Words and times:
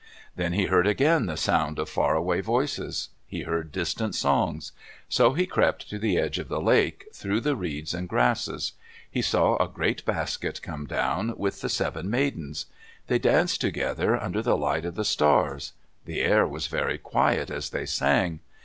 Then 0.35 0.53
he 0.53 0.65
heard 0.65 0.87
again 0.87 1.27
the 1.27 1.37
sound 1.37 1.77
of 1.77 1.87
far 1.87 2.15
away 2.15 2.41
voices. 2.41 3.09
He 3.27 3.41
heard 3.41 3.71
distant 3.71 4.15
songs. 4.15 4.71
So 5.07 5.33
he 5.33 5.45
crept 5.45 5.87
to 5.91 5.99
the 5.99 6.17
edge 6.17 6.39
of 6.39 6.47
the 6.47 6.59
lake, 6.59 7.05
through 7.13 7.41
the 7.41 7.55
reeds 7.55 7.93
and 7.93 8.09
grasses. 8.09 8.71
He 9.07 9.21
saw 9.21 9.57
a 9.63 9.67
great 9.67 10.03
basket 10.03 10.59
come 10.63 10.87
down 10.87 11.35
with 11.37 11.61
the 11.61 11.69
seven 11.69 12.09
maidens. 12.09 12.65
They 13.05 13.19
danced 13.19 13.61
together, 13.61 14.19
under 14.19 14.41
the 14.41 14.57
light 14.57 14.85
of 14.85 14.95
the 14.95 15.05
stars. 15.05 15.73
The 16.05 16.21
air 16.21 16.47
was 16.47 16.65
very 16.65 16.97
quiet 16.97 17.51
as 17.51 17.69
they 17.69 17.85
sang. 17.85 18.39